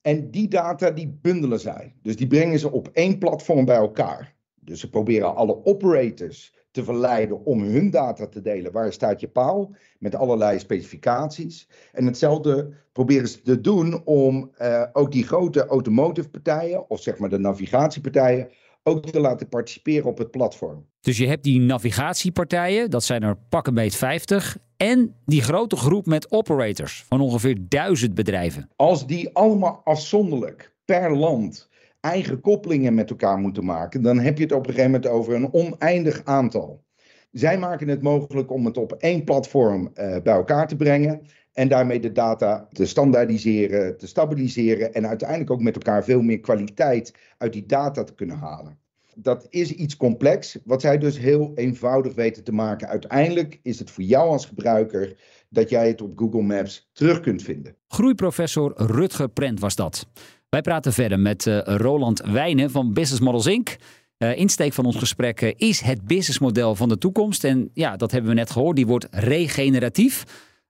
[0.02, 1.96] En die data die bundelen zij.
[2.02, 4.36] Dus die brengen ze op één platform bij elkaar.
[4.56, 8.72] Dus ze proberen alle operators te verleiden om hun data te delen.
[8.72, 9.76] Waar staat je paal?
[10.00, 11.68] Met allerlei specificaties.
[11.92, 17.18] En hetzelfde proberen ze te doen om uh, ook die grote automotive partijen, of zeg
[17.18, 18.50] maar de navigatiepartijen,
[18.84, 20.86] ook te laten participeren op het platform.
[21.02, 24.58] Dus je hebt die navigatiepartijen, dat zijn er pak een beet 50.
[24.78, 28.70] En die grote groep met operators van ongeveer duizend bedrijven.
[28.76, 31.70] Als die allemaal afzonderlijk per land
[32.02, 35.34] eigen koppelingen met elkaar moeten maken, dan heb je het op een gegeven moment over
[35.34, 36.84] een oneindig aantal.
[37.32, 41.22] Zij maken het mogelijk om het op één platform uh, bij elkaar te brengen
[41.54, 46.40] en daarmee de data te standaardiseren, te stabiliseren en uiteindelijk ook met elkaar veel meer
[46.40, 48.80] kwaliteit uit die data te kunnen halen.
[49.16, 52.88] Dat is iets complex, wat zij dus heel eenvoudig weten te maken.
[52.88, 55.16] Uiteindelijk is het voor jou als gebruiker
[55.50, 57.76] dat jij het op Google Maps terug kunt vinden.
[57.88, 60.08] Groeiprofessor Rutger Prent was dat.
[60.52, 63.76] Wij praten verder met uh, Roland Wijnen van Business Models Inc.
[64.18, 67.44] Uh, insteek van ons gesprek uh, is het businessmodel van de toekomst.
[67.44, 68.76] En ja, dat hebben we net gehoord.
[68.76, 70.24] Die wordt regeneratief.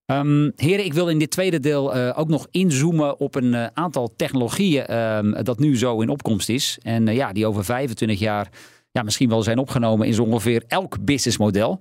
[0.05, 4.97] Um, heren, ik wil in dit tweede deel ook nog inzoomen op een aantal technologieën
[4.97, 6.79] um, dat nu zo in opkomst is.
[6.81, 8.49] En ja, die over 25 jaar
[8.91, 11.79] ja, misschien wel zijn opgenomen in zo ongeveer elk businessmodel.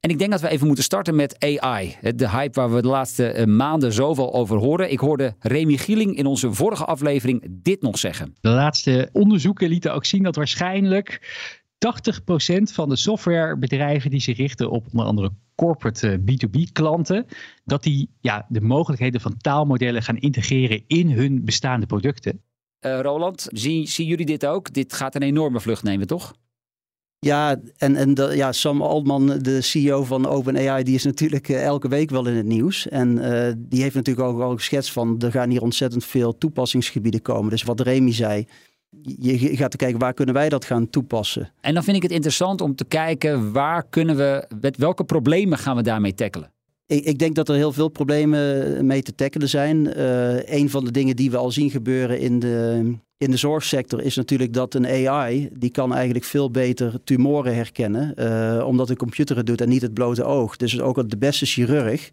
[0.00, 1.96] En ik denk dat we even moeten starten met AI.
[2.14, 4.92] De hype waar we de laatste maanden zoveel over horen.
[4.92, 8.34] Ik hoorde Remy Gieling in onze vorige aflevering dit nog zeggen.
[8.40, 11.20] De laatste onderzoeken lieten ook zien dat waarschijnlijk
[11.80, 17.26] 80% van de softwarebedrijven die zich richten op onder andere corporate B2B klanten,
[17.64, 22.42] dat die ja, de mogelijkheden van taalmodellen gaan integreren in hun bestaande producten.
[22.86, 24.72] Uh, Roland, zien, zien jullie dit ook?
[24.72, 26.34] Dit gaat een enorme vlucht nemen, toch?
[27.26, 31.88] Ja, en, en ja, Sam Altman, de CEO van OpenAI, die is natuurlijk uh, elke
[31.88, 32.88] week wel in het nieuws.
[32.88, 37.22] En uh, die heeft natuurlijk ook al geschetst van, er gaan hier ontzettend veel toepassingsgebieden
[37.22, 37.50] komen.
[37.50, 38.46] Dus wat Remy zei,
[39.02, 41.52] je gaat te kijken waar kunnen wij dat gaan toepassen.
[41.60, 45.58] En dan vind ik het interessant om te kijken waar kunnen we, met welke problemen
[45.58, 46.52] gaan we daarmee tackelen?
[46.90, 49.98] Ik, ik denk dat er heel veel problemen mee te tackelen zijn.
[49.98, 54.02] Uh, een van de dingen die we al zien gebeuren in de, in de zorgsector
[54.02, 58.96] is natuurlijk dat een AI, die kan eigenlijk veel beter tumoren herkennen, uh, omdat een
[58.96, 60.56] computer het doet en niet het blote oog.
[60.56, 62.10] Dus ook de beste chirurg,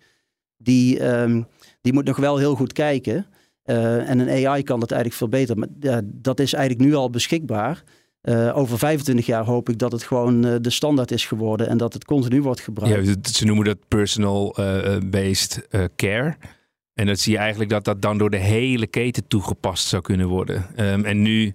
[0.58, 1.48] die, um,
[1.82, 3.26] die moet nog wel heel goed kijken.
[3.66, 5.58] Uh, en een AI kan dat eigenlijk veel beter.
[5.58, 7.84] Maar dat is eigenlijk nu al beschikbaar.
[8.30, 11.94] Uh, over 25 jaar hoop ik dat het gewoon de standaard is geworden en dat
[11.94, 13.08] het continu wordt gebruikt.
[13.08, 16.38] Ja, ze noemen dat personal-based care.
[16.94, 20.28] En dat zie je eigenlijk dat dat dan door de hele keten toegepast zou kunnen
[20.28, 20.66] worden.
[20.76, 21.54] Um, en nu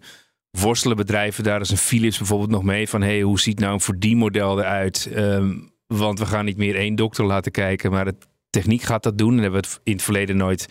[0.51, 3.81] worstelen bedrijven daar als een Philips bijvoorbeeld nog mee van hey, hoe ziet nou een
[3.81, 5.11] verdienmodel eruit?
[5.17, 8.17] Um, want we gaan niet meer één dokter laten kijken, maar de
[8.51, 9.29] techniek gaat dat doen.
[9.29, 10.69] En daar hebben we het in het verleden nooit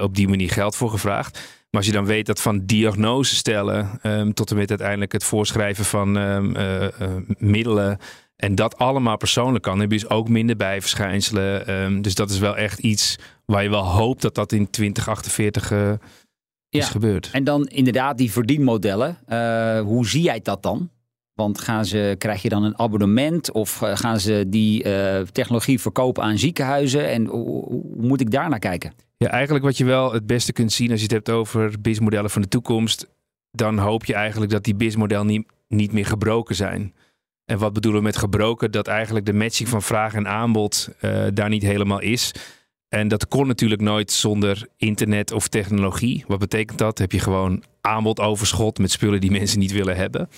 [0.00, 1.57] op die manier geld voor gevraagd.
[1.70, 5.24] Maar als je dan weet dat van diagnose stellen um, tot en met uiteindelijk het
[5.24, 6.88] voorschrijven van um, uh, uh,
[7.38, 7.98] middelen
[8.36, 11.70] en dat allemaal persoonlijk kan, heb je dus ook minder bijverschijnselen.
[11.82, 15.72] Um, dus dat is wel echt iets waar je wel hoopt dat dat in 2048
[16.68, 16.84] is ja.
[16.84, 17.28] gebeurd.
[17.32, 19.18] En dan inderdaad die verdienmodellen.
[19.84, 20.90] hoe zie jij dat dan?
[21.34, 24.82] Want gaan ze, krijg je dan een abonnement of gaan ze die
[25.32, 27.08] technologie verkopen aan ziekenhuizen?
[27.08, 28.92] En hoe, hoe moet ik daar naar kijken?
[29.18, 32.30] Ja, eigenlijk wat je wel het beste kunt zien als je het hebt over BIS-modellen
[32.30, 33.08] van de toekomst,
[33.50, 36.94] dan hoop je eigenlijk dat die BIS-modellen niet, niet meer gebroken zijn.
[37.44, 38.70] En wat bedoelen we met gebroken?
[38.70, 42.34] Dat eigenlijk de matching van vraag en aanbod uh, daar niet helemaal is.
[42.88, 46.24] En dat kon natuurlijk nooit zonder internet of technologie.
[46.26, 46.98] Wat betekent dat?
[46.98, 50.28] Heb je gewoon aanbodoverschot met spullen die mensen niet willen hebben.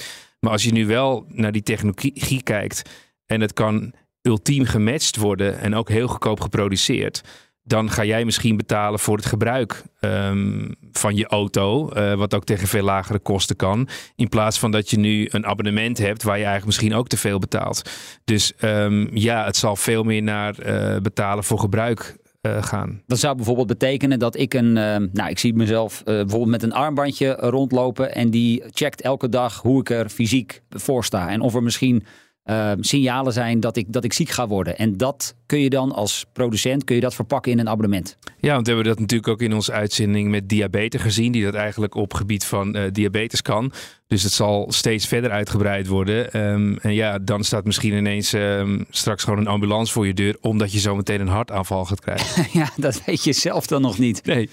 [0.40, 2.90] Maar als je nu wel naar die technologie kijkt
[3.26, 7.22] en het kan ultiem gematcht worden en ook heel goedkoop geproduceerd
[7.70, 12.44] dan ga jij misschien betalen voor het gebruik um, van je auto, uh, wat ook
[12.44, 13.88] tegen veel lagere kosten kan.
[14.16, 17.16] In plaats van dat je nu een abonnement hebt waar je eigenlijk misschien ook te
[17.16, 17.90] veel betaalt.
[18.24, 23.02] Dus um, ja, het zal veel meer naar uh, betalen voor gebruik uh, gaan.
[23.06, 26.72] Dat zou bijvoorbeeld betekenen dat ik een, uh, nou ik zie mezelf bijvoorbeeld met een
[26.72, 31.54] armbandje rondlopen en die checkt elke dag hoe ik er fysiek voor sta en of
[31.54, 32.04] er misschien
[32.50, 34.78] uh, signalen zijn dat ik, dat ik ziek ga worden.
[34.78, 38.16] En dat kun je dan als producent kun je dat verpakken in een abonnement.
[38.40, 41.54] Ja, want we hebben dat natuurlijk ook in onze uitzending met diabetes gezien, die dat
[41.54, 43.72] eigenlijk op gebied van uh, diabetes kan.
[44.06, 46.40] Dus het zal steeds verder uitgebreid worden.
[46.40, 50.36] Um, en ja, dan staat misschien ineens um, straks gewoon een ambulance voor je deur,
[50.40, 52.46] omdat je zo meteen een hartaanval gaat krijgen.
[52.60, 54.24] ja, dat weet je zelf dan nog niet.
[54.24, 54.48] Nee.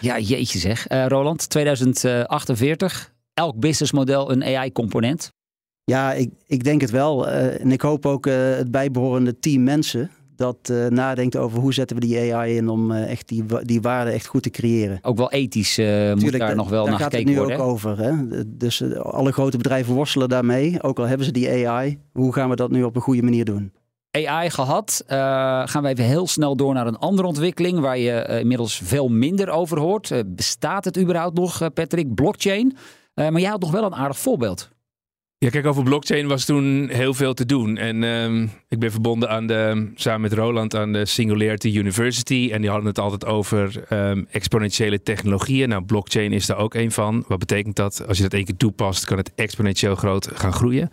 [0.00, 0.90] Ja, jeetje zeg.
[0.90, 3.12] Uh, Roland, 2048.
[3.34, 5.32] Elk businessmodel een AI-component.
[5.84, 7.28] Ja, ik, ik denk het wel.
[7.28, 11.74] Uh, en ik hoop ook uh, het bijbehorende team mensen dat uh, nadenkt over hoe
[11.74, 14.98] zetten we die AI in om echt die, die waarde echt goed te creëren.
[15.02, 17.48] Ook wel ethisch moet daar da nog wel daar naar gekeken worden.
[17.48, 17.98] Daar gaat het nu ook over.
[17.98, 18.46] Hè?
[18.56, 20.82] Dus alle grote bedrijven worstelen daarmee.
[20.82, 23.44] Ook al hebben ze die AI, hoe gaan we dat nu op een goede manier
[23.44, 23.72] doen?
[24.10, 25.04] AI gehad.
[25.04, 25.16] Uh,
[25.66, 29.08] gaan we even heel snel door naar een andere ontwikkeling waar je uh, inmiddels veel
[29.08, 30.10] minder over hoort.
[30.10, 32.14] Uh, bestaat het überhaupt nog, Patrick?
[32.14, 32.76] Blockchain.
[33.14, 34.70] maar jij had nog wel een aardig voorbeeld.
[35.42, 37.76] Ja, kijk, over blockchain was toen heel veel te doen.
[37.76, 42.50] En um, ik ben verbonden aan de, samen met Roland aan de Singularity University.
[42.52, 45.68] En die hadden het altijd over um, exponentiële technologieën.
[45.68, 47.24] Nou, blockchain is daar ook een van.
[47.28, 48.06] Wat betekent dat?
[48.06, 50.90] Als je dat één keer toepast, kan het exponentieel groot gaan groeien.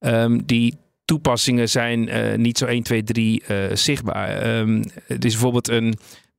[0.00, 4.56] Um, die toepassingen zijn uh, niet zo 1, 2, 3 uh, zichtbaar.
[5.06, 5.94] Het is bijvoorbeeld een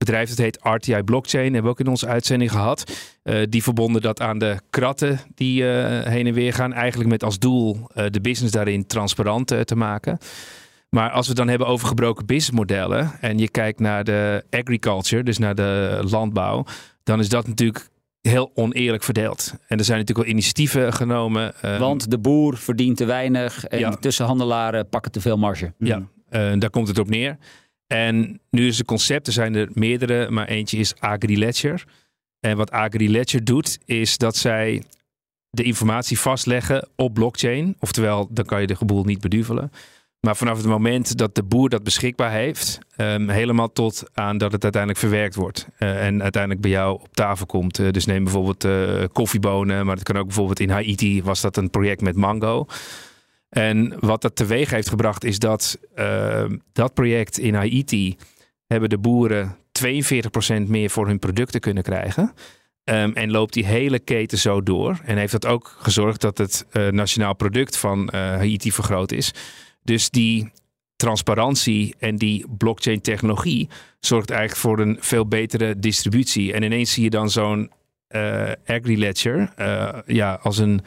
[0.06, 1.44] bedrijf dat heet RTI Blockchain.
[1.46, 2.92] Hebben we ook in onze uitzending gehad.
[3.24, 6.74] Uh, die verbonden dat aan de kratten die uh, heen en weer gaan.
[6.74, 10.18] Eigenlijk met als doel uh, de business daarin transparant te maken.
[10.90, 13.12] Maar als we het dan hebben over gebroken businessmodellen.
[13.22, 16.66] En je kijkt naar de agriculture, dus naar de landbouw.
[17.04, 17.88] Dan is dat natuurlijk
[18.22, 19.54] heel oneerlijk verdeeld.
[19.68, 21.54] En er zijn natuurlijk wel initiatieven genomen.
[21.80, 23.90] Want de boer verdient te weinig en ja.
[23.90, 25.74] de tussenhandelaren pakken te veel marge.
[25.78, 27.38] Ja, daar komt het op neer.
[27.94, 31.84] En nu is het concept, er zijn er meerdere, maar eentje is AgriLedger.
[32.40, 34.84] En wat AgriLedger doet, is dat zij
[35.50, 37.76] de informatie vastleggen op blockchain.
[37.80, 39.72] Oftewel, dan kan je de geboel niet beduvelen.
[40.20, 44.52] Maar vanaf het moment dat de boer dat beschikbaar heeft, um, helemaal tot aan dat
[44.52, 45.68] het uiteindelijk verwerkt wordt.
[45.80, 47.80] Uh, en uiteindelijk bij jou op tafel komt.
[47.80, 51.58] Uh, dus neem bijvoorbeeld uh, koffiebonen, maar het kan ook bijvoorbeeld in Haiti was dat
[51.58, 52.66] een project met mango.
[53.54, 58.18] En wat dat teweeg heeft gebracht is dat uh, dat project in Haiti
[58.68, 62.34] hebben de boeren 42% meer voor hun producten kunnen krijgen.
[62.84, 65.00] Um, en loopt die hele keten zo door.
[65.06, 69.34] En heeft dat ook gezorgd dat het uh, nationaal product van uh, Haiti vergroot is.
[69.84, 70.52] Dus die
[70.96, 76.54] transparantie en die blockchain technologie zorgt eigenlijk voor een veel betere distributie.
[76.54, 77.72] En ineens zie je dan zo'n
[78.10, 79.54] uh, AgriLedger
[80.06, 80.82] ja, als een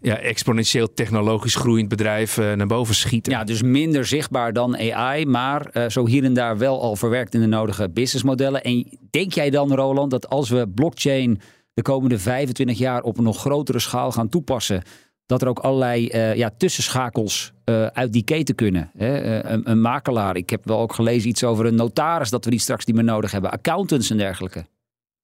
[0.00, 3.32] ja, exponentieel technologisch groeiend bedrijf uh, naar boven schieten.
[3.32, 7.34] Ja, dus minder zichtbaar dan AI, maar uh, zo hier en daar wel al verwerkt
[7.34, 8.62] in de nodige businessmodellen.
[8.62, 11.40] En denk jij dan, Roland, dat als we blockchain
[11.74, 14.82] de komende 25 jaar op een nog grotere schaal gaan toepassen,
[15.26, 17.52] dat er ook allerlei uh, ja, tussenschakels
[17.92, 18.90] uit die keten kunnen?
[18.96, 19.42] Hè?
[19.44, 22.60] Een, een makelaar, ik heb wel ook gelezen iets over een notaris, dat we die
[22.60, 24.66] straks niet meer nodig hebben, accountants en dergelijke.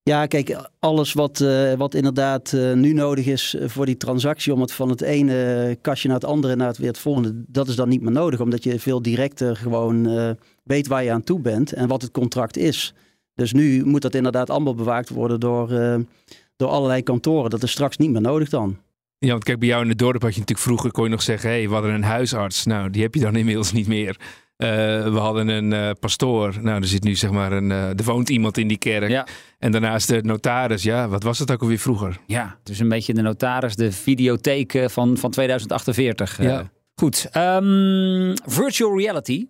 [0.09, 4.61] Ja, kijk, alles wat, uh, wat inderdaad uh, nu nodig is voor die transactie om
[4.61, 7.75] het van het ene kastje naar het andere naar het weer het volgende, dat is
[7.75, 10.07] dan niet meer nodig, omdat je veel directer gewoon
[10.63, 12.93] weet waar je aan toe bent en wat het contract is.
[13.35, 15.67] Dus nu moet dat inderdaad allemaal bewaakt worden door,
[16.55, 17.49] door allerlei kantoren.
[17.49, 18.77] Dat is straks niet meer nodig dan.
[19.17, 21.21] Ja, want kijk, bij jou in het dorp had je natuurlijk vroeger kon je nog
[21.21, 22.65] zeggen, hé, hey, we een huisarts.
[22.65, 24.17] Nou, die heb je dan inmiddels niet meer.
[24.57, 24.67] Uh,
[25.03, 26.55] we hadden een uh, pastoor.
[26.61, 27.69] Nou, er zit nu zeg maar een.
[27.69, 29.09] Uh, er woont iemand in die kerk.
[29.09, 29.27] Ja.
[29.59, 30.83] En daarnaast de notaris.
[30.83, 32.19] Ja, wat was het ook alweer vroeger?
[32.25, 36.41] Ja, dus een beetje de notaris, de videotheek van, van 2048.
[36.41, 36.71] Ja.
[36.95, 37.29] Goed.
[37.37, 39.47] Um, virtual reality.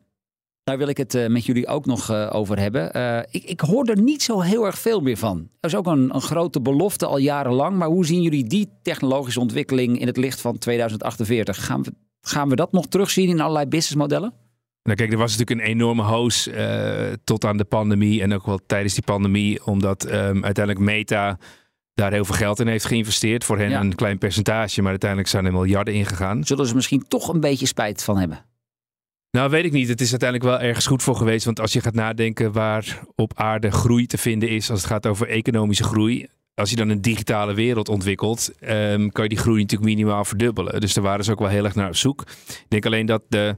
[0.64, 2.86] Daar wil ik het met jullie ook nog over hebben.
[3.32, 5.50] ik, ik hoor er niet zo heel erg veel meer van.
[5.60, 7.78] Er is ook een, een grote belofte al jarenlang.
[7.78, 11.66] Maar hoe zien jullie die technologische ontwikkeling in het licht van 2048?
[11.66, 11.92] Gaan we,
[12.22, 14.34] gaan we dat nog terugzien in allerlei businessmodellen?
[14.86, 18.46] Nou kijk, er was natuurlijk een enorme hoos uh, tot aan de pandemie en ook
[18.46, 21.38] wel tijdens die pandemie, omdat um, uiteindelijk Meta
[21.94, 23.44] daar heel veel geld in heeft geïnvesteerd.
[23.44, 23.80] Voor hen ja.
[23.80, 26.44] een klein percentage, maar uiteindelijk zijn er miljarden ingegaan.
[26.44, 28.46] Zullen ze misschien toch een beetje spijt van hebben?
[29.32, 29.88] Nou, weet ik niet.
[29.88, 31.46] Het is uiteindelijk wel ergens goed voor geweest.
[31.46, 35.06] Want als je gaat nadenken waar op aarde groei te vinden is, als het gaat
[35.06, 36.28] over economische groei.
[36.54, 40.82] Als je dan een digitale wereld ontwikkelt, um, kan je die groei natuurlijk minimaal verdubbelen.
[40.82, 42.22] Dus daar waren ze ook wel heel erg naar op zoek.
[42.48, 43.58] Ik denk alleen dat de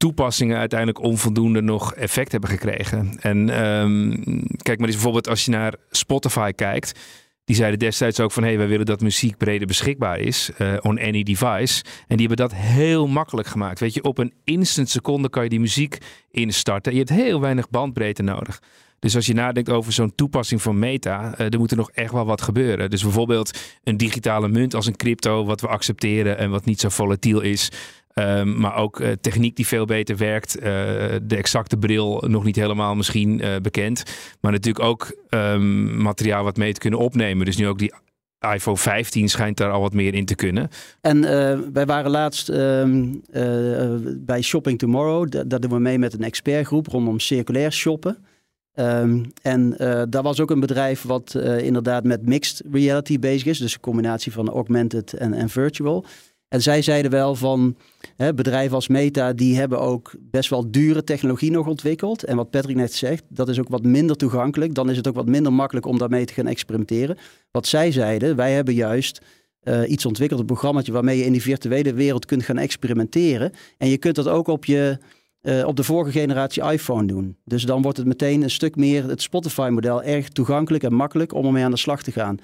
[0.00, 3.18] toepassingen uiteindelijk onvoldoende nog effect hebben gekregen.
[3.20, 4.22] En um,
[4.62, 6.98] kijk maar eens bijvoorbeeld als je naar Spotify kijkt.
[7.44, 10.76] Die zeiden destijds ook van, hé, hey, wij willen dat muziek breder beschikbaar is uh,
[10.80, 11.84] on any device.
[12.06, 13.80] En die hebben dat heel makkelijk gemaakt.
[13.80, 15.98] Weet je, op een instant seconde kan je die muziek
[16.30, 16.92] instarten.
[16.92, 18.60] Je hebt heel weinig bandbreedte nodig.
[18.98, 22.12] Dus als je nadenkt over zo'n toepassing van Meta, uh, er moet er nog echt
[22.12, 22.90] wel wat gebeuren.
[22.90, 26.88] Dus bijvoorbeeld een digitale munt als een crypto, wat we accepteren en wat niet zo
[26.88, 27.70] volatiel is.
[28.14, 30.56] Um, maar ook uh, techniek die veel beter werkt.
[30.56, 30.62] Uh,
[31.22, 34.02] de exacte bril nog niet helemaal misschien uh, bekend.
[34.40, 37.46] Maar natuurlijk ook um, materiaal wat mee te kunnen opnemen.
[37.46, 37.92] Dus nu ook die
[38.54, 40.68] iPhone 15 schijnt daar al wat meer in te kunnen.
[41.00, 41.20] En
[41.72, 43.22] wij waren laatst um,
[44.16, 45.30] bij Shopping Tomorrow.
[45.46, 48.16] Daar doen we mee met een expertgroep rondom circulair shoppen.
[49.42, 49.74] En
[50.08, 53.58] daar was ook een bedrijf wat inderdaad met mixed reality bezig is.
[53.58, 56.04] Dus een combinatie van augmented en, en virtual.
[56.50, 57.76] En zij zeiden wel van
[58.16, 62.24] hè, bedrijven als Meta, die hebben ook best wel dure technologie nog ontwikkeld.
[62.24, 64.74] En wat Patrick net zegt, dat is ook wat minder toegankelijk.
[64.74, 67.16] Dan is het ook wat minder makkelijk om daarmee te gaan experimenteren.
[67.50, 69.20] Wat zij zeiden, wij hebben juist
[69.62, 73.52] uh, iets ontwikkeld, een programmaatje waarmee je in die virtuele wereld kunt gaan experimenteren.
[73.78, 74.98] En je kunt dat ook op je
[75.42, 77.36] uh, op de vorige generatie iPhone doen.
[77.44, 81.46] Dus dan wordt het meteen een stuk meer het Spotify-model erg toegankelijk en makkelijk om
[81.46, 82.38] ermee aan de slag te gaan.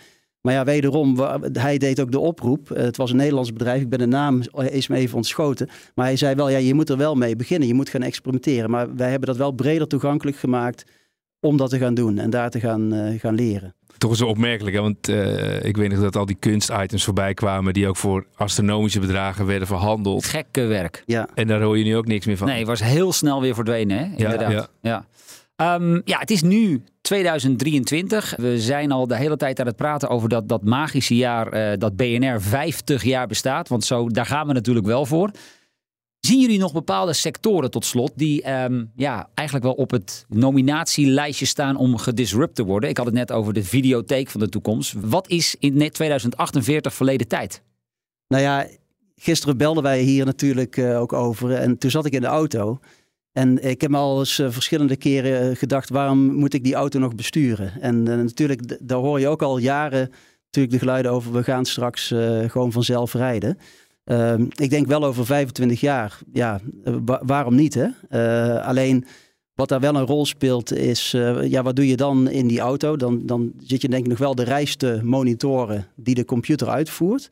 [0.47, 1.19] Maar ja, wederom,
[1.53, 2.69] hij deed ook de oproep.
[2.69, 3.83] Het was een Nederlands bedrijf.
[3.83, 5.69] Ik ben de naam is me even ontschoten.
[5.95, 7.69] Maar hij zei wel, ja, je moet er wel mee beginnen.
[7.69, 8.71] Je moet gaan experimenteren.
[8.71, 10.85] Maar wij hebben dat wel breder toegankelijk gemaakt
[11.41, 13.75] om dat te gaan doen en daar te gaan, uh, gaan leren.
[13.99, 14.83] Toch is het opmerkelijk, hè?
[14.83, 19.01] want uh, ik weet nog dat al die kunstitems voorbij kwamen die ook voor astronomische
[19.01, 20.25] bedragen werden verhandeld.
[20.25, 21.03] Gekke werk.
[21.07, 21.29] Ja.
[21.35, 22.47] En daar hoor je nu ook niks meer van.
[22.47, 24.05] Nee, was heel snel weer verdwenen, hè?
[24.17, 24.53] Inderdaad.
[24.53, 25.07] Ja, ja.
[25.57, 25.75] ja.
[25.75, 28.35] Um, ja, het is nu 2023.
[28.37, 31.79] We zijn al de hele tijd aan het praten over dat, dat magische jaar uh,
[31.79, 33.69] dat BNR 50 jaar bestaat.
[33.69, 35.31] Want zo, daar gaan we natuurlijk wel voor.
[36.21, 41.47] Zien jullie nog bepaalde sectoren tot slot die um, ja, eigenlijk wel op het nominatielijstje
[41.47, 42.91] staan om gedisrupt te worden?
[42.91, 44.95] Ik had het net over de videotheek van de toekomst.
[45.01, 47.63] Wat is in 2048 verleden tijd?
[48.29, 48.67] Nou ja,
[49.17, 52.79] gisteren belden wij hier natuurlijk uh, ook over en toen zat ik in de auto.
[53.37, 57.15] En ik heb al eens uh, verschillende keren gedacht, waarom moet ik die auto nog
[57.15, 57.73] besturen?
[57.81, 60.11] En uh, natuurlijk, daar hoor je ook al jaren
[60.45, 62.07] natuurlijk de geluiden over, we gaan straks
[62.47, 63.59] gewoon vanzelf rijden.
[64.05, 66.61] Uh, ik denk wel over 25 jaar, ja,
[67.05, 67.75] wa waarom niet?
[67.75, 68.61] Hè?
[68.63, 69.05] alleen
[69.55, 71.11] wat daar wel een rol speelt is,
[71.43, 72.97] ja, wat doe je dan in die auto?
[72.97, 76.69] Dan, dan zit je denk ik nog wel de reis te monitoren die de computer
[76.69, 77.31] uitvoert.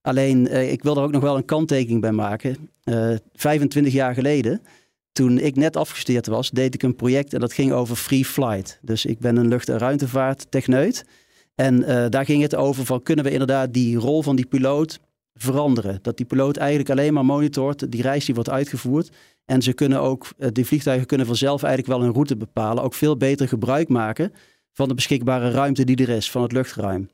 [0.00, 2.56] Alleen, ik wil er ook nog wel een kanttekening bij maken.
[3.34, 4.60] 25 jaar geleden
[5.14, 8.78] toen ik net afgestudeerd was, deed ik een project en dat ging over free flight.
[8.82, 11.04] Dus ik ben een lucht- en ruimtevaarttechneut.
[11.54, 15.00] En uh, daar ging het over van kunnen we inderdaad die rol van die piloot
[15.34, 15.98] veranderen.
[16.02, 19.10] Dat die piloot eigenlijk alleen maar monitort, die reis die wordt uitgevoerd.
[19.44, 22.82] En ze kunnen ook, uh, die vliegtuigen kunnen vanzelf eigenlijk wel een route bepalen.
[22.82, 24.32] Ook veel beter gebruik maken
[24.72, 27.10] van de beschikbare ruimte die er is, van het luchtruim.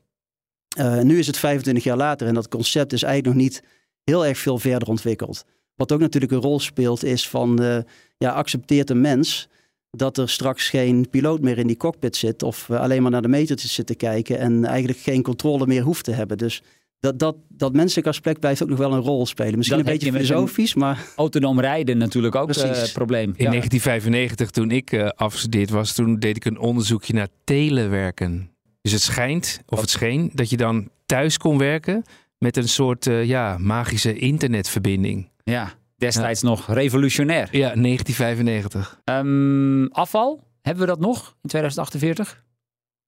[0.77, 3.63] Uh, nu is het 25 jaar later en dat concept is eigenlijk nog niet
[4.03, 5.45] heel erg veel verder ontwikkeld.
[5.81, 7.77] Wat ook natuurlijk een rol speelt is van, uh,
[8.17, 9.47] ja, accepteert een mens
[9.91, 13.27] dat er straks geen piloot meer in die cockpit zit of alleen maar naar de
[13.27, 16.37] metertjes zit te kijken en eigenlijk geen controle meer hoeft te hebben.
[16.37, 16.61] Dus
[16.99, 19.57] dat, dat, dat menselijk aspect blijft ook nog wel een rol spelen.
[19.57, 21.05] Misschien een beetje filosofisch, maar...
[21.15, 23.33] Autonoom rijden natuurlijk ook een uh, probleem.
[23.35, 28.51] In 1995, toen ik uh, afgestudeerd was, toen deed ik een onderzoekje naar telewerken.
[28.81, 32.03] Dus het schijnt, of het scheen, dat je dan thuis kon werken
[32.37, 35.30] met een soort uh, ja, magische internetverbinding.
[35.43, 36.47] Ja, destijds ja.
[36.47, 37.47] nog revolutionair.
[37.51, 39.01] Ja, 1995.
[39.05, 42.43] Um, afval, hebben we dat nog in 2048?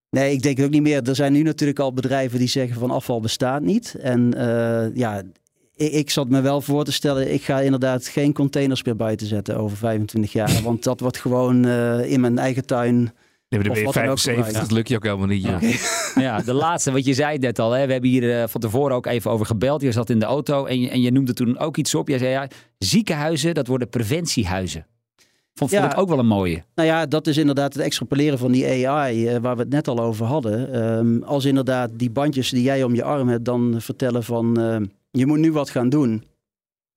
[0.09, 1.07] Nee, ik denk ook niet meer.
[1.07, 3.95] Er zijn nu natuurlijk al bedrijven die zeggen van afval bestaat niet.
[3.95, 5.21] En uh, ja,
[5.75, 9.27] ik, ik zat me wel voor te stellen, ik ga inderdaad geen containers meer buiten
[9.27, 10.61] zetten over 25 jaar.
[10.63, 13.13] want dat wordt gewoon uh, in mijn eigen tuin.
[13.53, 15.43] Nee, maar dan ben je 75, dat lukt je ook helemaal niet.
[15.43, 15.55] Ja.
[15.55, 15.75] Okay.
[16.25, 17.71] ja, de laatste, wat je zei net al.
[17.71, 19.81] Hè, we hebben hier uh, van tevoren ook even over gebeld.
[19.81, 22.07] Je zat in de auto en je, en je noemde toen ook iets op.
[22.07, 24.85] Jij zei ja, ziekenhuizen, dat worden preventiehuizen.
[25.53, 26.63] Vond, vond ik ook wel een mooie.
[26.75, 29.87] Nou ja, dat is inderdaad het extrapoleren van die AI, uh, waar we het net
[29.87, 30.83] al over hadden.
[30.97, 34.77] Um, als inderdaad die bandjes die jij om je arm hebt, dan vertellen van uh,
[35.11, 36.23] je moet nu wat gaan doen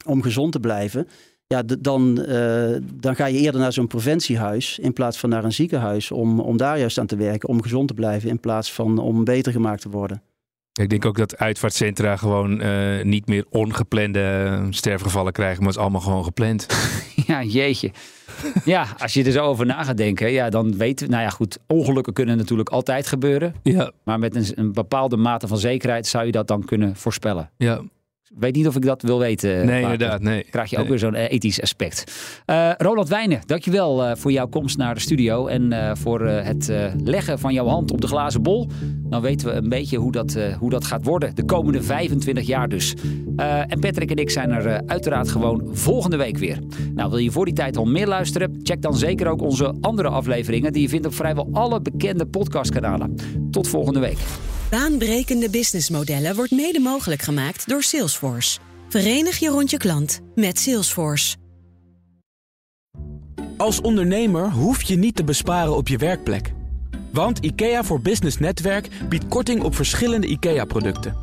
[0.06, 1.08] om gezond te blijven.
[1.48, 5.52] Ja, dan, uh, dan ga je eerder naar zo'n preventiehuis in plaats van naar een
[5.52, 8.98] ziekenhuis om, om daar juist aan te werken, om gezond te blijven in plaats van
[8.98, 10.22] om beter gemaakt te worden.
[10.80, 15.82] Ik denk ook dat uitvaartcentra gewoon uh, niet meer ongeplande sterfgevallen krijgen, maar het is
[15.82, 16.66] allemaal gewoon gepland.
[17.26, 17.90] ja, jeetje.
[18.64, 21.30] ja, als je er zo over na gaat denken, ja, dan weten we, nou ja,
[21.30, 23.54] goed, ongelukken kunnen natuurlijk altijd gebeuren.
[23.62, 23.90] Ja.
[24.04, 27.50] Maar met een, een bepaalde mate van zekerheid zou je dat dan kunnen voorspellen.
[27.56, 27.82] Ja,
[28.34, 29.66] weet niet of ik dat wil weten.
[29.66, 30.20] Nee, inderdaad.
[30.20, 30.44] Nee.
[30.50, 30.84] Krijg je nee.
[30.84, 32.12] ook weer zo'n ethisch aspect.
[32.46, 35.46] Uh, Roland Wijnen, dankjewel uh, voor jouw komst naar de studio.
[35.46, 36.72] En uh, voor het
[37.04, 38.68] leggen van jouw hand op de glazen bol.
[39.08, 41.34] Dan weten we een beetje hoe dat, hoe dat gaat worden.
[41.34, 42.94] De komende 25 jaar dus.
[43.36, 46.58] en Patrick en ik zijn er uiteraard gewoon volgende week weer.
[46.94, 48.60] Nou, wil je voor die tijd al meer luisteren?
[48.62, 50.72] Check dan zeker ook onze andere afleveringen.
[50.72, 53.14] Die je vindt op vrijwel alle bekende podcastkanalen.
[53.50, 54.18] Tot volgende week.
[54.70, 58.58] Baanbrekende businessmodellen wordt mede mogelijk gemaakt door Salesforce.
[58.88, 61.36] Verenig je rond je klant met Salesforce.
[63.56, 66.52] Als ondernemer hoef je niet te besparen op je werkplek.
[67.12, 71.16] Want IKEA voor Business Netwerk biedt korting op verschillende IKEA-producten.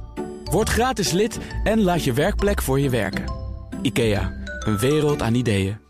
[0.44, 3.26] Word gratis lid en laat je werkplek voor je werken.
[3.82, 5.83] IKEA, een wereld aan ideeën.